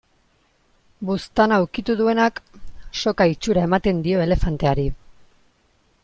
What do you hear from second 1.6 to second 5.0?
ukitu duenak, soka itxura ematen dio elefanteari.